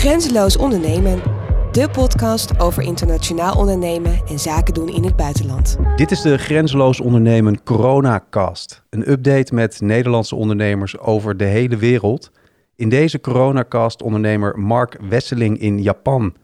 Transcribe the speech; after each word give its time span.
Grenzeloos 0.00 0.56
ondernemen. 0.56 1.22
De 1.72 1.88
podcast 1.92 2.60
over 2.60 2.82
internationaal 2.82 3.56
ondernemen 3.56 4.20
en 4.26 4.38
zaken 4.38 4.74
doen 4.74 4.88
in 4.88 5.04
het 5.04 5.16
buitenland. 5.16 5.76
Dit 5.96 6.10
is 6.10 6.20
de 6.20 6.38
Grenzeloos 6.38 7.00
Ondernemen 7.00 7.62
Coronacast. 7.62 8.82
Een 8.90 9.10
update 9.10 9.54
met 9.54 9.80
Nederlandse 9.80 10.34
ondernemers 10.34 10.98
over 10.98 11.36
de 11.36 11.44
hele 11.44 11.76
wereld. 11.76 12.30
In 12.76 12.88
deze 12.88 13.20
Coronacast 13.20 14.02
ondernemer 14.02 14.58
Mark 14.58 14.96
Wesseling 15.08 15.58
in 15.58 15.82
Japan. 15.82 16.34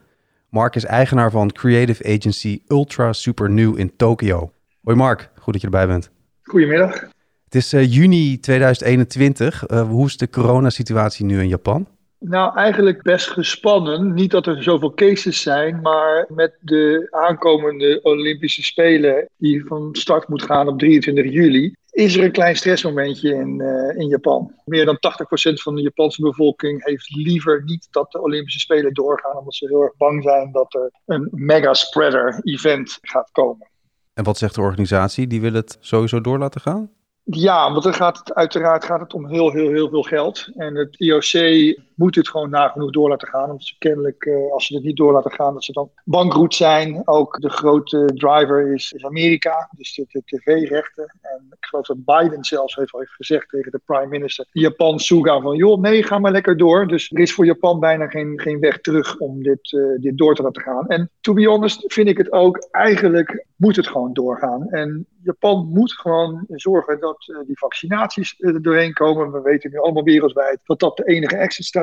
Mark 0.51 0.75
is 0.75 0.85
eigenaar 0.85 1.31
van 1.31 1.53
creative 1.53 2.15
agency 2.15 2.61
Ultra 2.69 3.13
Super 3.13 3.51
New 3.51 3.79
in 3.79 3.97
Tokio. 3.97 4.53
Hoi 4.83 4.97
Mark, 4.97 5.31
goed 5.39 5.53
dat 5.53 5.63
je 5.63 5.69
erbij 5.69 5.87
bent. 5.87 6.11
Goedemiddag. 6.43 7.01
Het 7.45 7.55
is 7.55 7.75
uh, 7.75 7.93
juni 7.93 8.41
2021. 8.41 9.69
Uh, 9.69 9.89
hoe 9.89 10.07
is 10.07 10.17
de 10.17 10.31
coronasituatie 10.31 11.25
nu 11.25 11.41
in 11.41 11.49
Japan? 11.49 11.87
Nou, 12.29 12.57
eigenlijk 12.57 13.03
best 13.03 13.29
gespannen. 13.29 14.15
Niet 14.15 14.31
dat 14.31 14.47
er 14.47 14.63
zoveel 14.63 14.95
cases 14.95 15.43
zijn, 15.43 15.81
maar 15.81 16.27
met 16.29 16.57
de 16.61 17.07
aankomende 17.11 18.01
Olympische 18.03 18.63
Spelen, 18.63 19.29
die 19.37 19.65
van 19.67 19.89
start 19.93 20.29
moet 20.29 20.43
gaan 20.43 20.69
op 20.69 20.79
23 20.79 21.33
juli, 21.33 21.75
is 21.91 22.17
er 22.17 22.25
een 22.25 22.33
klein 22.33 22.57
stressmomentje 22.57 23.35
in, 23.35 23.61
uh, 23.61 24.01
in 24.01 24.09
Japan. 24.09 24.53
Meer 24.65 24.85
dan 24.85 24.97
80% 24.97 25.63
van 25.63 25.75
de 25.75 25.83
Japanse 25.83 26.23
bevolking 26.23 26.85
heeft 26.85 27.15
liever 27.17 27.63
niet 27.65 27.89
dat 27.91 28.13
de 28.13 28.23
Olympische 28.23 28.61
Spelen 28.61 28.95
doorgaan, 28.95 29.37
omdat 29.37 29.55
ze 29.55 29.67
heel 29.69 29.83
erg 29.83 29.97
bang 29.97 30.23
zijn 30.23 30.53
dat 30.53 30.75
er 30.75 30.91
een 31.05 31.29
mega 31.31 31.75
spreader 31.75 32.41
event 32.43 32.99
gaat 33.01 33.31
komen. 33.33 33.69
En 34.15 34.25
wat 34.25 34.39
zegt 34.39 34.55
de 34.55 34.61
organisatie? 34.61 35.27
Die 35.27 35.41
wil 35.41 35.53
het 35.53 35.77
sowieso 35.81 36.21
door 36.21 36.39
laten 36.39 36.61
gaan? 36.61 36.91
Ja, 37.23 37.71
want 37.73 37.83
dan 37.83 37.95
gaat 37.95 38.19
het 38.19 38.35
uiteraard 38.35 38.85
gaat 38.85 39.01
het 39.01 39.15
om 39.15 39.29
heel, 39.29 39.53
heel, 39.53 39.71
heel 39.71 39.89
veel 39.89 40.03
geld. 40.03 40.49
En 40.57 40.75
het 40.75 41.01
IOC 41.01 41.77
moet 41.97 42.15
het 42.15 42.29
gewoon 42.29 42.51
nagenoeg 42.51 42.91
door 42.91 43.09
laten 43.09 43.29
gaan. 43.29 43.51
Omdat 43.51 43.65
ze 43.65 43.79
kennelijk, 43.79 44.25
uh, 44.25 44.53
als 44.53 44.67
ze 44.67 44.75
het 44.75 44.85
niet 44.85 44.97
door 44.97 45.13
laten 45.13 45.31
gaan, 45.31 45.53
dat 45.53 45.65
ze 45.65 45.73
dan 45.73 45.91
bankroet 46.05 46.55
zijn. 46.55 47.03
Ook 47.05 47.41
de 47.41 47.51
grote 47.51 48.11
driver 48.15 48.75
is, 48.75 48.95
Amerika, 49.05 49.71
dus 49.77 49.95
de, 49.95 50.05
de 50.09 50.23
tv-rechten. 50.25 51.15
En 51.23 51.47
ik 51.51 51.67
geloof 51.67 51.87
dat 51.87 52.05
Biden 52.05 52.45
zelfs 52.45 52.75
heeft 52.75 52.93
al 52.93 53.05
gezegd 53.05 53.49
tegen 53.49 53.73
de 53.73 53.81
prime 53.85 54.07
minister, 54.07 54.47
Japan 54.53 54.99
Suga, 54.99 55.41
van 55.41 55.57
joh, 55.57 55.81
nee, 55.81 56.03
ga 56.03 56.19
maar 56.19 56.33
lekker 56.33 56.57
door. 56.57 56.87
Dus 56.87 57.11
er 57.11 57.21
is 57.21 57.35
voor 57.35 57.45
Japan 57.45 57.81
bijna 57.81 58.07
geen, 58.07 58.41
geen 58.41 58.61
weg 58.61 58.81
terug 58.81 59.19
om 59.19 59.43
dit, 59.43 59.73
uh, 59.73 60.01
dit 60.01 60.19
door 60.19 60.35
te 60.35 60.43
laten 60.43 60.63
gaan. 60.63 60.87
En 60.87 61.11
to 61.21 61.33
be 61.33 61.47
honest 61.47 61.93
vind 61.93 62.09
ik 62.09 62.19
het 62.19 62.33
ook, 62.33 62.69
eigenlijk 62.71 63.47
moet 63.57 63.77
het 63.77 63.87
gewoon 63.87 64.13
doorgaan. 64.13 64.69
En 64.71 65.07
Japan 65.23 65.69
moet 65.73 65.93
gewoon 65.93 66.45
zorgen 66.49 67.01
dat 67.01 67.27
uh, 67.27 67.39
die 67.47 67.59
vaccinaties 67.59 68.35
er 68.39 68.63
doorheen 68.63 68.93
komen. 68.93 69.33
We 69.33 69.41
weten 69.41 69.71
nu 69.71 69.79
allemaal 69.79 70.03
wereldwijd 70.03 70.59
dat 70.65 70.81
dat 70.81 70.97
de 70.97 71.05
enige 71.05 71.37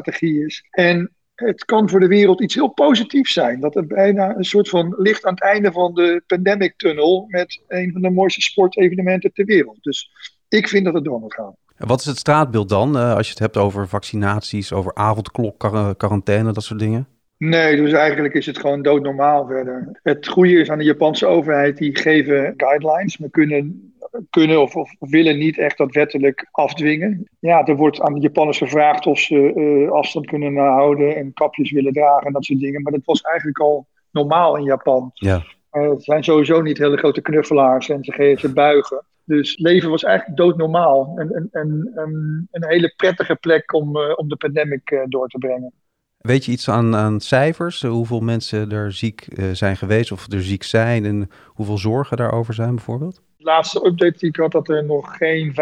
exit-strategie 0.07 0.45
is. 0.45 0.67
En 0.71 1.11
het 1.35 1.65
kan 1.65 1.89
voor 1.89 1.99
de 1.99 2.07
wereld 2.07 2.41
iets 2.41 2.55
heel 2.55 2.67
positiefs 2.67 3.33
zijn. 3.33 3.59
Dat 3.59 3.75
er 3.75 3.87
bijna 3.87 4.35
een 4.35 4.43
soort 4.43 4.69
van 4.69 4.95
licht 4.97 5.25
aan 5.25 5.33
het 5.33 5.43
einde 5.43 5.71
van 5.71 5.93
de 5.93 6.23
pandemic 6.27 6.73
tunnel 6.77 7.25
met 7.27 7.61
een 7.67 7.91
van 7.91 8.01
de 8.01 8.09
mooiste 8.09 8.41
sportevenementen 8.41 9.33
ter 9.33 9.45
wereld. 9.45 9.77
Dus 9.81 10.09
ik 10.49 10.67
vind 10.67 10.85
dat 10.85 10.93
het 10.93 11.03
door 11.03 11.19
moet 11.19 11.33
gaan. 11.33 11.55
En 11.75 11.87
wat 11.87 11.99
is 11.99 12.05
het 12.05 12.17
straatbeeld 12.17 12.69
dan, 12.69 12.97
uh, 12.97 13.15
als 13.15 13.25
je 13.25 13.31
het 13.31 13.41
hebt 13.41 13.57
over 13.57 13.87
vaccinaties, 13.87 14.73
over 14.73 14.95
avondklok, 14.95 15.59
quarantaine, 15.97 16.51
dat 16.51 16.63
soort 16.63 16.79
dingen? 16.79 17.07
Nee, 17.37 17.75
dus 17.75 17.91
eigenlijk 17.91 18.33
is 18.33 18.45
het 18.45 18.59
gewoon 18.59 18.81
doodnormaal 18.81 19.47
verder. 19.47 19.99
Het 20.03 20.27
goede 20.27 20.59
is 20.59 20.69
aan 20.69 20.77
de 20.77 20.83
Japanse 20.83 21.25
overheid, 21.25 21.77
die 21.77 21.97
geven 21.97 22.53
guidelines. 22.57 23.17
We 23.17 23.29
kunnen, 23.29 23.92
kunnen 24.29 24.61
of, 24.61 24.75
of 24.75 24.95
willen 24.99 25.37
niet 25.37 25.57
echt 25.57 25.77
dat 25.77 25.93
wettelijk 25.93 26.47
afdwingen. 26.51 27.29
Ja, 27.39 27.65
er 27.65 27.75
wordt 27.75 28.01
aan 28.01 28.13
de 28.13 28.19
Japanners 28.19 28.57
gevraagd 28.57 29.05
of 29.05 29.19
ze 29.19 29.53
uh, 29.55 29.91
afstand 29.91 30.25
kunnen 30.25 30.57
houden 30.57 31.15
en 31.15 31.33
kapjes 31.33 31.71
willen 31.71 31.93
dragen 31.93 32.27
en 32.27 32.33
dat 32.33 32.45
soort 32.45 32.59
dingen. 32.59 32.81
Maar 32.81 32.91
dat 32.91 33.05
was 33.05 33.21
eigenlijk 33.21 33.59
al 33.59 33.87
normaal 34.11 34.57
in 34.57 34.63
Japan. 34.63 35.11
Ja. 35.13 35.43
Uh, 35.71 35.89
het 35.89 36.03
zijn 36.03 36.23
sowieso 36.23 36.61
niet 36.61 36.77
hele 36.77 36.97
grote 36.97 37.21
knuffelaars 37.21 37.89
en 37.89 38.03
ze, 38.03 38.35
ze 38.39 38.53
buigen. 38.53 39.05
Dus 39.25 39.57
leven 39.57 39.89
was 39.89 40.03
eigenlijk 40.03 40.37
doodnormaal. 40.37 41.13
En, 41.15 41.31
en, 41.31 41.49
en, 41.51 41.91
en 41.93 42.47
een 42.51 42.69
hele 42.69 42.93
prettige 42.95 43.35
plek 43.35 43.73
om, 43.73 43.97
uh, 43.97 44.11
om 44.15 44.27
de 44.27 44.35
pandemic 44.35 45.05
door 45.09 45.27
te 45.27 45.37
brengen. 45.37 45.73
Weet 46.17 46.45
je 46.45 46.51
iets 46.51 46.69
aan, 46.69 46.95
aan 46.95 47.19
cijfers? 47.19 47.81
Hoeveel 47.81 48.19
mensen 48.19 48.71
er 48.71 48.91
ziek 48.91 49.27
zijn 49.51 49.77
geweest 49.77 50.11
of 50.11 50.31
er 50.31 50.43
ziek 50.43 50.63
zijn 50.63 51.05
en 51.05 51.29
hoeveel 51.45 51.77
zorgen 51.77 52.17
daarover 52.17 52.53
zijn 52.53 52.75
bijvoorbeeld? 52.75 53.22
Laatste 53.43 53.85
update 53.85 54.17
die 54.17 54.29
ik 54.29 54.35
had 54.35 54.51
dat 54.51 54.69
er 54.69 54.85
nog 54.85 55.17
geen 55.17 55.53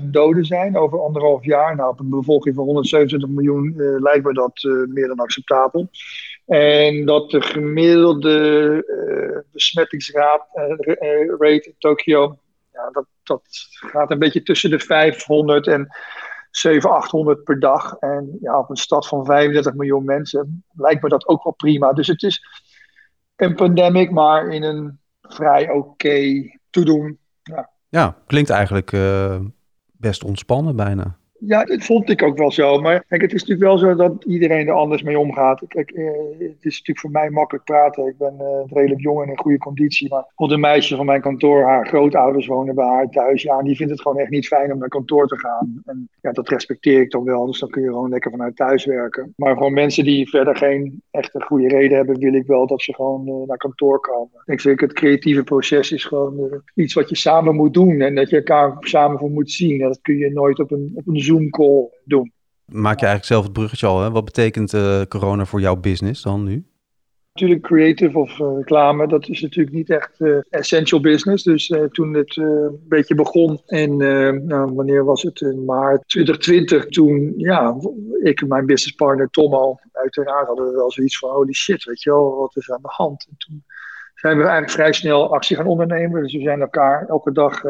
15.000 0.00 0.04
doden 0.04 0.44
zijn 0.44 0.76
over 0.76 1.00
anderhalf 1.00 1.44
jaar. 1.44 1.76
Nou, 1.76 1.90
op 1.90 2.00
een 2.00 2.10
bevolking 2.10 2.54
van 2.54 2.64
127 2.64 3.28
miljoen 3.28 3.74
uh, 3.76 4.00
lijkt 4.00 4.24
me 4.24 4.32
dat 4.32 4.62
uh, 4.62 4.86
meer 4.86 5.06
dan 5.06 5.18
acceptabel. 5.18 5.88
En 6.46 7.04
dat 7.04 7.30
de 7.30 7.42
gemiddelde 7.42 8.84
besmettingsrate 9.52 11.62
in 11.64 11.74
Tokio, 11.78 12.38
ja, 12.72 12.90
dat, 13.22 13.40
gaat 13.70 14.10
een 14.10 14.18
beetje 14.18 14.42
tussen 14.42 14.70
de 14.70 14.78
500 14.78 15.66
en 15.66 15.88
700, 16.50 17.02
800 17.02 17.44
per 17.44 17.60
dag. 17.60 17.96
En 17.98 18.38
ja, 18.40 18.58
op 18.58 18.70
een 18.70 18.76
stad 18.76 19.08
van 19.08 19.24
35 19.24 19.74
miljoen 19.74 20.04
mensen 20.04 20.64
lijkt 20.72 21.02
me 21.02 21.08
dat 21.08 21.26
ook 21.26 21.44
wel 21.44 21.52
prima. 21.52 21.92
Dus 21.92 22.06
het 22.06 22.22
is 22.22 22.42
een 23.36 23.54
pandemic, 23.54 24.10
maar 24.10 24.48
in 24.48 24.62
een 24.62 25.00
vrij 25.22 25.70
oké 25.70 26.50
toedoen. 26.70 27.18
Ja. 27.42 27.70
ja, 27.88 28.16
klinkt 28.26 28.50
eigenlijk 28.50 28.92
uh, 28.92 29.40
best 29.92 30.24
ontspannen 30.24 30.76
bijna. 30.76 31.18
Ja, 31.46 31.64
dat 31.64 31.84
vond 31.84 32.10
ik 32.10 32.22
ook 32.22 32.38
wel 32.38 32.52
zo. 32.52 32.80
Maar 32.80 33.04
kijk, 33.08 33.20
het 33.20 33.32
is 33.32 33.44
natuurlijk 33.44 33.68
wel 33.68 33.78
zo 33.78 33.94
dat 33.94 34.24
iedereen 34.24 34.68
er 34.68 34.74
anders 34.74 35.02
mee 35.02 35.18
omgaat. 35.18 35.62
Eh, 35.62 35.84
het 36.38 36.56
is 36.60 36.78
natuurlijk 36.78 36.98
voor 36.98 37.10
mij 37.10 37.30
makkelijk 37.30 37.64
praten. 37.64 38.06
Ik 38.06 38.18
ben 38.18 38.36
uh, 38.40 38.46
redelijk 38.66 39.00
jong 39.00 39.22
en 39.22 39.28
in 39.28 39.38
goede 39.38 39.58
conditie. 39.58 40.08
Maar 40.08 40.32
op 40.34 40.50
een 40.50 40.60
meisje 40.60 40.96
van 40.96 41.06
mijn 41.06 41.20
kantoor, 41.20 41.62
haar 41.62 41.86
grootouders 41.86 42.46
wonen 42.46 42.74
bij 42.74 42.86
haar 42.86 43.08
thuis. 43.08 43.42
Ja, 43.42 43.62
die 43.62 43.76
vindt 43.76 43.92
het 43.92 44.00
gewoon 44.00 44.18
echt 44.18 44.30
niet 44.30 44.46
fijn 44.46 44.72
om 44.72 44.78
naar 44.78 44.88
kantoor 44.88 45.26
te 45.26 45.38
gaan. 45.38 45.82
En 45.84 46.08
ja, 46.20 46.32
dat 46.32 46.48
respecteer 46.48 47.00
ik 47.00 47.10
dan 47.10 47.24
wel. 47.24 47.46
Dus 47.46 47.58
dan 47.58 47.70
kun 47.70 47.82
je 47.82 47.88
gewoon 47.88 48.10
lekker 48.10 48.30
vanuit 48.30 48.56
thuis 48.56 48.84
werken. 48.84 49.32
Maar 49.36 49.56
voor 49.56 49.72
mensen 49.72 50.04
die 50.04 50.28
verder 50.28 50.56
geen 50.56 51.02
echte 51.10 51.42
goede 51.42 51.68
reden 51.68 51.96
hebben, 51.96 52.18
wil 52.18 52.34
ik 52.34 52.46
wel 52.46 52.66
dat 52.66 52.82
ze 52.82 52.94
gewoon 52.94 53.28
uh, 53.28 53.46
naar 53.46 53.56
kantoor 53.56 54.00
komen. 54.00 54.42
Ik 54.44 54.80
het 54.80 54.92
creatieve 54.92 55.42
proces 55.42 55.92
is 55.92 56.04
gewoon 56.04 56.38
uh, 56.38 56.44
iets 56.74 56.94
wat 56.94 57.08
je 57.08 57.16
samen 57.16 57.54
moet 57.54 57.74
doen. 57.74 58.00
En 58.00 58.14
dat 58.14 58.30
je 58.30 58.36
elkaar 58.36 58.76
samen 58.80 59.18
voor 59.18 59.30
moet 59.30 59.50
zien. 59.50 59.80
En 59.80 59.88
dat 59.88 60.00
kun 60.02 60.16
je 60.16 60.30
nooit 60.30 60.58
op 60.58 60.70
een, 60.70 60.92
op 60.94 61.06
een 61.06 61.20
Doen. 62.04 62.32
Maak 62.66 63.00
je 63.00 63.06
eigenlijk 63.06 63.24
zelf 63.24 63.44
het 63.44 63.52
bruggetje 63.52 63.86
al. 63.86 64.02
Hè? 64.02 64.10
Wat 64.10 64.24
betekent 64.24 64.72
uh, 64.72 65.02
corona 65.08 65.44
voor 65.44 65.60
jouw 65.60 65.76
business 65.76 66.22
dan 66.22 66.44
nu? 66.44 66.64
Natuurlijk 67.32 67.62
creative 67.62 68.18
of 68.18 68.38
uh, 68.38 68.56
reclame, 68.56 69.08
dat 69.08 69.28
is 69.28 69.40
natuurlijk 69.40 69.76
niet 69.76 69.90
echt 69.90 70.20
uh, 70.20 70.38
essential 70.50 71.00
business. 71.00 71.44
Dus 71.44 71.72
toen 71.90 72.14
het 72.14 72.36
een 72.36 72.80
beetje 72.88 73.14
begon 73.14 73.60
en 73.66 73.96
nou, 74.46 74.74
wanneer 74.74 75.04
was 75.04 75.22
het? 75.22 75.40
In 75.40 75.64
maart 75.64 76.08
2020, 76.08 76.86
toen 76.86 77.34
ja, 77.36 77.76
ik 78.22 78.40
en 78.40 78.48
mijn 78.48 78.66
businesspartner 78.66 79.30
Tom 79.30 79.54
al, 79.54 79.80
uiteraard 79.92 80.46
hadden 80.46 80.66
we 80.66 80.76
wel 80.76 80.92
zoiets 80.92 81.18
van 81.18 81.30
holy 81.30 81.52
shit, 81.52 81.84
weet 81.84 82.02
je 82.02 82.10
wel, 82.10 82.36
wat 82.36 82.56
is 82.56 82.70
aan 82.70 82.82
de 82.82 82.92
hand? 82.92 83.26
En 83.30 83.34
toen 83.36 83.64
zijn 84.14 84.36
we 84.36 84.42
eigenlijk 84.42 84.72
vrij 84.72 84.92
snel 84.92 85.34
actie 85.34 85.56
gaan 85.56 85.66
ondernemen. 85.66 86.22
Dus 86.22 86.32
we 86.32 86.40
zijn 86.40 86.60
elkaar 86.60 87.06
elke 87.08 87.32
dag 87.32 87.64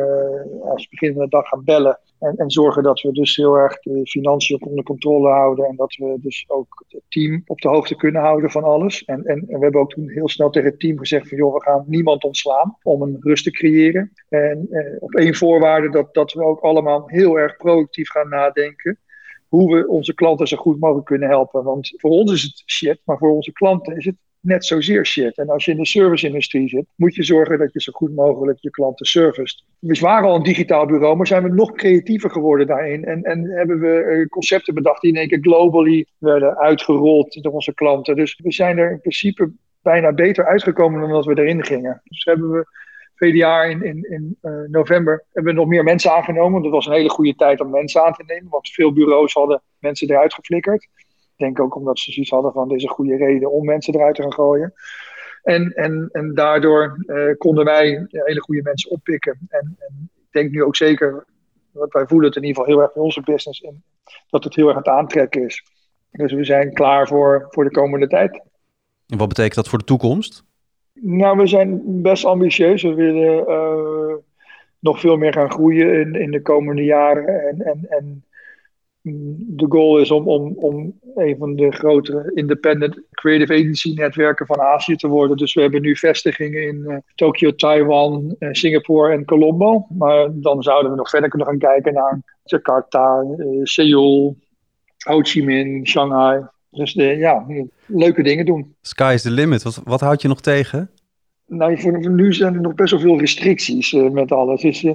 als 0.62 0.88
begin 0.88 1.12
van 1.12 1.22
de 1.22 1.28
dag 1.28 1.48
gaan 1.48 1.64
bellen. 1.64 1.98
En, 2.18 2.36
en, 2.36 2.50
zorgen 2.50 2.82
dat 2.82 3.00
we 3.00 3.12
dus 3.12 3.36
heel 3.36 3.54
erg 3.54 3.80
de 3.80 4.06
financiën 4.06 4.62
onder 4.64 4.84
controle 4.84 5.28
houden. 5.28 5.64
En 5.64 5.76
dat 5.76 5.94
we 5.94 6.16
dus 6.20 6.44
ook 6.48 6.84
het 6.88 7.02
team 7.08 7.42
op 7.46 7.60
de 7.60 7.68
hoogte 7.68 7.96
kunnen 7.96 8.22
houden 8.22 8.50
van 8.50 8.64
alles. 8.64 9.04
En, 9.04 9.24
en, 9.24 9.44
en 9.48 9.58
we 9.58 9.62
hebben 9.62 9.80
ook 9.80 9.90
toen 9.90 10.08
heel 10.08 10.28
snel 10.28 10.50
tegen 10.50 10.70
het 10.70 10.80
team 10.80 10.98
gezegd 10.98 11.28
van 11.28 11.38
joh, 11.38 11.54
we 11.54 11.62
gaan 11.62 11.84
niemand 11.86 12.24
ontslaan 12.24 12.76
om 12.82 13.02
een 13.02 13.16
rust 13.20 13.44
te 13.44 13.50
creëren. 13.50 14.12
En 14.28 14.66
eh, 14.70 14.96
op 14.98 15.14
één 15.14 15.34
voorwaarde 15.34 15.90
dat, 15.90 16.14
dat 16.14 16.32
we 16.32 16.44
ook 16.44 16.60
allemaal 16.60 17.02
heel 17.06 17.38
erg 17.38 17.56
proactief 17.56 18.10
gaan 18.10 18.28
nadenken. 18.28 18.98
Hoe 19.48 19.74
we 19.76 19.88
onze 19.88 20.14
klanten 20.14 20.48
zo 20.48 20.56
goed 20.56 20.80
mogelijk 20.80 21.06
kunnen 21.06 21.28
helpen. 21.28 21.64
Want 21.64 21.92
voor 21.96 22.10
ons 22.10 22.32
is 22.32 22.42
het 22.42 22.62
shit, 22.66 23.00
maar 23.04 23.18
voor 23.18 23.30
onze 23.30 23.52
klanten 23.52 23.96
is 23.96 24.04
het 24.04 24.16
net 24.46 24.64
zozeer 24.64 25.06
shit. 25.06 25.38
En 25.38 25.48
als 25.48 25.64
je 25.64 25.70
in 25.70 25.76
de 25.76 25.86
service-industrie 25.86 26.68
zit, 26.68 26.86
moet 26.94 27.14
je 27.14 27.22
zorgen 27.22 27.58
dat 27.58 27.72
je 27.72 27.80
zo 27.80 27.92
goed 27.92 28.14
mogelijk 28.14 28.58
je 28.60 28.70
klanten 28.70 29.06
serviced. 29.06 29.64
We 29.78 29.98
waren 30.00 30.28
al 30.28 30.34
een 30.34 30.42
digitaal 30.42 30.86
bureau, 30.86 31.16
maar 31.16 31.26
zijn 31.26 31.42
we 31.42 31.48
nog 31.48 31.72
creatiever 31.72 32.30
geworden 32.30 32.66
daarin. 32.66 33.04
En, 33.04 33.22
en 33.22 33.44
hebben 33.50 33.80
we 33.80 34.26
concepten 34.28 34.74
bedacht 34.74 35.00
die 35.00 35.12
in 35.12 35.18
één 35.18 35.28
keer 35.28 35.40
globally 35.40 36.06
werden 36.18 36.56
uitgerold 36.56 37.42
door 37.42 37.52
onze 37.52 37.74
klanten. 37.74 38.16
Dus 38.16 38.40
we 38.42 38.52
zijn 38.52 38.78
er 38.78 38.90
in 38.90 39.00
principe 39.00 39.52
bijna 39.82 40.12
beter 40.12 40.46
uitgekomen 40.46 41.00
dan 41.00 41.10
dat 41.10 41.24
we 41.24 41.38
erin 41.38 41.64
gingen. 41.64 42.00
Dus 42.04 42.24
hebben 42.24 42.50
we 42.50 42.66
jaar 43.18 43.70
in, 43.70 43.82
in, 43.82 44.10
in 44.10 44.38
uh, 44.42 44.52
november 44.68 45.24
hebben 45.32 45.54
we 45.54 45.60
nog 45.60 45.68
meer 45.68 45.84
mensen 45.84 46.12
aangenomen. 46.12 46.62
Dat 46.62 46.70
was 46.70 46.86
een 46.86 46.92
hele 46.92 47.10
goede 47.10 47.34
tijd 47.34 47.60
om 47.60 47.70
mensen 47.70 48.04
aan 48.04 48.12
te 48.12 48.24
nemen, 48.26 48.50
want 48.50 48.68
veel 48.68 48.92
bureaus 48.92 49.32
hadden 49.32 49.62
mensen 49.78 50.10
eruit 50.10 50.34
geflikkerd. 50.34 50.88
Denk 51.36 51.60
ook 51.60 51.74
omdat 51.74 51.98
ze 51.98 52.12
zoiets 52.12 52.30
hadden 52.30 52.52
van 52.52 52.68
deze 52.68 52.88
goede 52.88 53.16
reden 53.16 53.52
om 53.52 53.64
mensen 53.64 53.94
eruit 53.94 54.14
te 54.14 54.22
gaan 54.22 54.32
gooien. 54.32 54.74
En, 55.42 55.72
en, 55.74 56.08
en 56.12 56.34
daardoor 56.34 57.04
uh, 57.06 57.36
konden 57.38 57.64
wij 57.64 58.06
hele 58.08 58.40
goede 58.40 58.62
mensen 58.62 58.90
oppikken. 58.90 59.38
En, 59.48 59.76
en, 59.78 60.10
ik 60.16 60.32
denk 60.42 60.50
nu 60.50 60.62
ook 60.62 60.76
zeker, 60.76 61.26
want 61.70 61.92
wij 61.92 62.06
voelen 62.06 62.26
het 62.28 62.36
in 62.36 62.44
ieder 62.44 62.56
geval 62.56 62.74
heel 62.74 62.82
erg 62.82 62.94
in 62.94 63.02
onze 63.02 63.20
business, 63.20 63.60
en 63.60 63.82
dat 64.30 64.44
het 64.44 64.54
heel 64.54 64.66
erg 64.66 64.76
aan 64.76 64.82
het 64.82 64.92
aantrekken 64.92 65.44
is. 65.44 65.64
Dus 66.10 66.32
we 66.32 66.44
zijn 66.44 66.72
klaar 66.72 67.06
voor, 67.06 67.46
voor 67.50 67.64
de 67.64 67.70
komende 67.70 68.06
tijd. 68.06 68.42
En 69.06 69.18
wat 69.18 69.28
betekent 69.28 69.54
dat 69.54 69.68
voor 69.68 69.78
de 69.78 69.84
toekomst? 69.84 70.44
Nou, 70.92 71.36
we 71.36 71.46
zijn 71.46 72.02
best 72.02 72.24
ambitieus. 72.24 72.82
We 72.82 72.94
willen 72.94 73.48
uh, 73.48 74.14
nog 74.78 75.00
veel 75.00 75.16
meer 75.16 75.32
gaan 75.32 75.50
groeien 75.50 76.00
in, 76.00 76.14
in 76.14 76.30
de 76.30 76.42
komende 76.42 76.84
jaren. 76.84 77.48
En, 77.48 77.62
en, 77.62 77.86
en 77.88 78.24
de 79.38 79.66
goal 79.68 79.98
is 79.98 80.10
om, 80.10 80.28
om, 80.28 80.54
om 80.56 80.98
een 81.14 81.36
van 81.38 81.56
de 81.56 81.72
grotere 81.72 82.30
independent 82.34 83.00
creative 83.10 83.52
agency 83.52 83.92
netwerken 83.94 84.46
van 84.46 84.60
Azië 84.60 84.96
te 84.96 85.08
worden. 85.08 85.36
Dus 85.36 85.54
we 85.54 85.60
hebben 85.60 85.82
nu 85.82 85.96
vestigingen 85.96 86.66
in 86.66 86.84
uh, 86.86 86.96
Tokio, 87.14 87.54
Taiwan, 87.54 88.36
uh, 88.38 88.48
Singapore 88.52 89.12
en 89.12 89.24
Colombo. 89.24 89.86
Maar 89.88 90.28
dan 90.32 90.62
zouden 90.62 90.90
we 90.90 90.96
nog 90.96 91.10
verder 91.10 91.28
kunnen 91.28 91.48
gaan 91.48 91.58
kijken 91.58 91.92
naar 91.92 92.20
Jakarta, 92.44 93.24
uh, 93.38 93.60
Seoul, 93.62 94.36
Ho 94.98 95.20
Chi 95.20 95.44
Minh, 95.44 95.88
Shanghai. 95.88 96.46
Dus 96.70 96.92
ja, 96.92 97.46
leuke 97.86 98.22
dingen 98.22 98.46
doen. 98.46 98.74
Sky 98.80 99.12
is 99.14 99.22
the 99.22 99.30
limit. 99.30 99.62
Wat, 99.62 99.80
wat 99.84 100.00
houd 100.00 100.22
je 100.22 100.28
nog 100.28 100.40
tegen? 100.40 100.90
Nou, 101.48 101.80
voor, 101.80 102.10
nu 102.10 102.32
zijn 102.34 102.54
er 102.54 102.60
nog 102.60 102.74
best 102.74 102.90
wel 102.90 103.00
veel 103.00 103.18
restricties 103.18 103.92
uh, 103.92 104.10
met 104.10 104.32
alles. 104.32 104.60
Dus, 104.60 104.82
uh, 104.82 104.92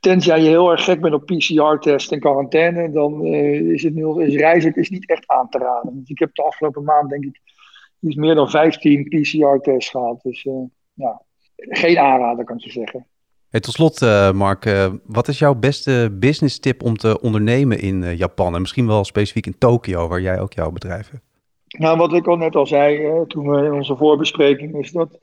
tenzij 0.00 0.40
je 0.42 0.48
heel 0.48 0.70
erg 0.70 0.84
gek 0.84 1.00
bent 1.00 1.14
op 1.14 1.26
PCR-test 1.26 2.12
en 2.12 2.20
quarantaine, 2.20 2.90
dan 2.90 3.26
uh, 3.26 3.72
is, 3.72 3.82
het 3.82 3.94
nu, 3.94 4.24
is 4.24 4.34
reizen 4.34 4.74
is 4.74 4.90
niet 4.90 5.08
echt 5.08 5.28
aan 5.28 5.48
te 5.48 5.58
raden. 5.58 5.98
Dus 5.98 6.08
ik 6.08 6.18
heb 6.18 6.34
de 6.34 6.42
afgelopen 6.42 6.84
maand, 6.84 7.10
denk 7.10 7.24
ik, 7.24 7.40
iets 8.00 8.16
meer 8.16 8.34
dan 8.34 8.50
15 8.50 9.04
PCR-tests 9.08 9.90
gehad. 9.90 10.20
Dus 10.22 10.46
ja, 10.94 11.22
geen 11.56 11.98
aanrader 11.98 12.44
kan 12.44 12.56
ik 12.56 12.64
je 12.64 12.70
zeggen. 12.70 13.06
Hey, 13.48 13.60
tot 13.60 13.74
slot, 13.74 14.00
Mark, 14.34 14.88
wat 15.04 15.28
is 15.28 15.38
jouw 15.38 15.54
beste 15.54 16.16
business 16.18 16.58
tip 16.58 16.82
om 16.82 16.96
te 16.96 17.20
ondernemen 17.20 17.80
in 17.80 18.16
Japan? 18.16 18.54
En 18.54 18.60
misschien 18.60 18.86
wel 18.86 19.04
specifiek 19.04 19.46
in 19.46 19.58
Tokio, 19.58 20.08
waar 20.08 20.20
jij 20.20 20.40
ook 20.40 20.52
jouw 20.52 20.70
bedrijf 20.70 21.10
hebt? 21.10 21.24
Nou, 21.78 21.98
wat 21.98 22.12
ik 22.12 22.26
al 22.26 22.36
net 22.36 22.54
al 22.54 22.66
zei 22.66 23.10
toen 23.26 23.50
we 23.50 23.64
in 23.64 23.72
onze 23.72 23.96
voorbespreking, 23.96 24.74
is 24.78 24.90
dat 24.90 25.18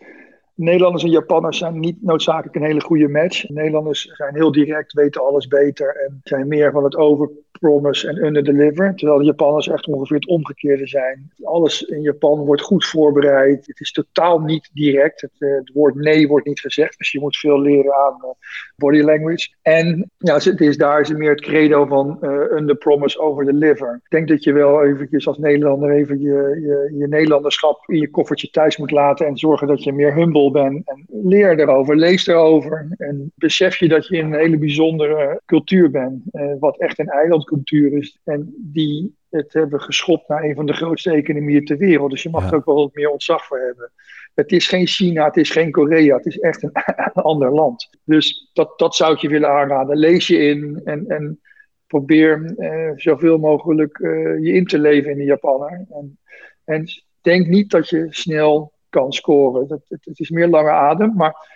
Nederlanders 0.59 1.03
en 1.03 1.09
Japanners 1.09 1.57
zijn 1.57 1.79
niet 1.79 2.01
noodzakelijk 2.01 2.55
een 2.55 2.63
hele 2.63 2.81
goede 2.81 3.07
match. 3.07 3.49
Nederlanders 3.49 4.01
zijn 4.01 4.35
heel 4.35 4.51
direct, 4.51 4.93
weten 4.93 5.25
alles 5.25 5.47
beter 5.47 5.95
en 5.95 6.19
zijn 6.23 6.47
meer 6.47 6.71
van 6.71 6.83
het 6.83 6.95
over 6.95 7.29
promise 7.51 8.07
en 8.07 8.25
under-deliver. 8.25 8.95
Terwijl 8.95 9.19
de 9.19 9.25
Japanners 9.25 9.67
echt 9.67 9.87
ongeveer 9.87 10.15
het 10.15 10.27
omgekeerde 10.27 10.87
zijn. 10.87 11.31
Alles 11.43 11.81
in 11.81 12.01
Japan 12.01 12.37
wordt 12.39 12.61
goed 12.61 12.85
voorbereid. 12.85 13.67
Het 13.67 13.79
is 13.79 13.91
totaal 13.91 14.39
niet 14.39 14.69
direct. 14.73 15.21
Het, 15.21 15.31
eh, 15.37 15.49
het 15.49 15.71
woord 15.73 15.95
nee 15.95 16.27
wordt 16.27 16.47
niet 16.47 16.59
gezegd. 16.59 16.97
Dus 16.97 17.11
je 17.11 17.19
moet 17.19 17.37
veel 17.37 17.61
leren 17.61 17.95
aan 17.95 18.17
uh, 18.21 18.29
body 18.75 19.01
language. 19.01 19.49
En 19.61 20.11
ja, 20.17 20.33
het 20.33 20.61
is, 20.61 20.77
daar 20.77 21.01
is 21.01 21.09
meer 21.09 21.29
het 21.29 21.41
credo 21.41 21.85
van 21.85 22.17
uh, 22.21 22.29
under 22.29 22.75
promise, 22.75 23.19
over 23.19 23.45
deliver. 23.45 24.01
Ik 24.03 24.09
denk 24.09 24.27
dat 24.27 24.43
je 24.43 24.53
wel 24.53 24.83
eventjes 24.83 25.27
als 25.27 25.37
Nederlander 25.37 25.91
even 25.91 26.19
je, 26.19 26.59
je, 26.61 26.97
je 26.97 27.07
Nederlanderschap 27.07 27.83
in 27.85 27.99
je 27.99 28.09
koffertje 28.09 28.49
thuis 28.49 28.77
moet 28.77 28.91
laten. 28.91 29.27
En 29.27 29.37
zorgen 29.37 29.67
dat 29.67 29.83
je 29.83 29.93
meer 29.93 30.13
humble 30.13 30.51
bent. 30.51 30.87
En 30.87 31.05
leer 31.07 31.59
erover, 31.59 31.95
lees 31.95 32.27
erover. 32.27 32.87
En 32.97 33.31
besef 33.35 33.75
je 33.75 33.87
dat 33.87 34.07
je 34.07 34.17
in 34.17 34.25
een 34.25 34.39
hele 34.39 34.57
bijzondere 34.57 35.41
cultuur 35.45 35.91
bent. 35.91 36.23
wat 36.59 36.77
echt 36.77 36.99
een 36.99 37.09
eiland 37.09 37.48
cultuur 37.49 37.97
is. 37.97 38.19
En 38.23 38.53
die 38.57 39.17
het 39.29 39.53
hebben 39.53 39.81
geschopt 39.81 40.27
naar 40.27 40.43
een 40.43 40.55
van 40.55 40.65
de 40.65 40.73
grootste 40.73 41.11
economieën 41.11 41.65
ter 41.65 41.77
wereld. 41.77 42.11
Dus 42.11 42.23
je 42.23 42.29
mag 42.29 42.47
er 42.47 42.55
ook 42.55 42.65
wel 42.65 42.75
wat 42.75 42.93
meer 42.93 43.09
ontzag 43.09 43.45
voor 43.45 43.59
hebben. 43.59 43.91
Het 44.35 44.51
is 44.51 44.67
geen 44.67 44.87
China, 44.87 45.25
het 45.25 45.37
is 45.37 45.49
geen 45.49 45.71
Korea, 45.71 46.15
het 46.15 46.25
is 46.25 46.39
echt 46.39 46.63
een, 46.63 46.73
ander 47.13 47.53
land. 47.53 47.89
Dus 48.03 48.49
dat, 48.53 48.79
dat 48.79 48.95
zou 48.95 49.13
ik 49.13 49.19
je 49.19 49.29
willen 49.29 49.49
aanraden. 49.49 49.97
Lees 49.97 50.27
je 50.27 50.37
in 50.37 50.81
en, 50.83 51.07
en 51.07 51.39
probeer 51.87 52.53
eh, 52.57 52.91
zoveel 52.95 53.37
mogelijk 53.37 53.99
eh, 53.99 54.11
je 54.43 54.53
in 54.53 54.65
te 54.65 54.79
leven 54.79 55.11
in 55.11 55.17
de 55.17 55.23
Japaner. 55.23 55.85
En, 55.89 56.17
en 56.63 56.85
denk 57.21 57.47
niet 57.47 57.69
dat 57.71 57.89
je 57.89 58.07
snel 58.09 58.73
kan 58.89 59.13
scoren. 59.13 59.67
Dat, 59.67 59.81
het, 59.87 60.05
het 60.05 60.19
is 60.19 60.29
meer 60.29 60.47
lange 60.47 60.71
adem, 60.71 61.13
maar 61.15 61.47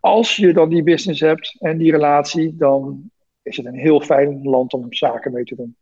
als 0.00 0.36
je 0.36 0.52
dan 0.52 0.68
die 0.68 0.82
business 0.82 1.20
hebt 1.20 1.56
en 1.58 1.78
die 1.78 1.90
relatie, 1.90 2.56
dan 2.56 3.10
is 3.46 3.56
het 3.56 3.66
een 3.66 3.78
heel 3.78 4.00
fijn 4.00 4.40
land 4.42 4.72
om 4.72 4.86
zaken 4.88 5.32
mee 5.32 5.44
te 5.44 5.54
doen. 5.54 5.76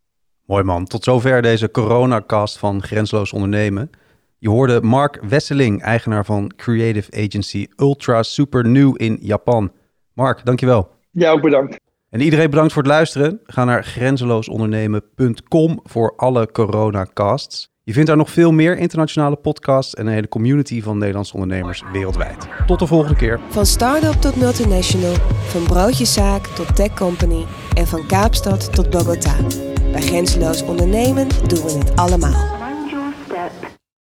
Mooi 0.44 0.62
man. 0.62 0.84
Tot 0.84 1.04
zover 1.04 1.42
deze 1.42 1.70
coronacast 1.70 2.58
van 2.58 2.82
Grensloos 2.82 3.32
Ondernemen. 3.32 3.90
Je 4.38 4.48
hoorde 4.48 4.80
Mark 4.80 5.20
Wesseling, 5.28 5.82
eigenaar 5.82 6.24
van 6.24 6.52
creative 6.56 7.22
agency 7.24 7.66
Ultra 7.76 8.22
Super 8.22 8.68
New 8.68 8.94
in 8.96 9.18
Japan. 9.20 9.72
Mark, 10.12 10.44
dankjewel. 10.44 10.88
Ja, 11.10 11.30
ook 11.30 11.42
bedankt. 11.42 11.80
En 12.10 12.20
iedereen 12.20 12.50
bedankt 12.50 12.72
voor 12.72 12.82
het 12.82 12.90
luisteren. 12.90 13.40
Ga 13.44 13.64
naar 13.64 13.84
grenzeloosondernemen.com 13.84 15.80
voor 15.82 16.12
alle 16.16 16.50
coronacasts. 16.50 17.73
Je 17.86 17.92
vindt 17.92 18.08
daar 18.08 18.16
nog 18.16 18.30
veel 18.30 18.52
meer 18.52 18.78
internationale 18.78 19.36
podcasts 19.36 19.94
en 19.94 20.06
een 20.06 20.12
hele 20.12 20.28
community 20.28 20.82
van 20.82 20.98
Nederlandse 20.98 21.34
ondernemers 21.34 21.82
wereldwijd. 21.92 22.48
Tot 22.66 22.78
de 22.78 22.86
volgende 22.86 23.16
keer. 23.16 23.40
Van 23.48 23.66
start-up 23.66 24.12
tot 24.12 24.36
multinational, 24.36 25.14
van 25.46 25.62
broodjeszaak 25.62 26.46
tot 26.46 26.76
tech 26.76 26.94
company 26.94 27.44
en 27.74 27.86
van 27.86 28.06
Kaapstad 28.06 28.74
tot 28.74 28.90
Bogota. 28.90 29.36
Bij 29.92 30.00
Grenzeloos 30.00 30.62
Ondernemen 30.62 31.28
doen 31.46 31.62
we 31.64 31.72
het 31.78 31.96
allemaal. 31.96 32.53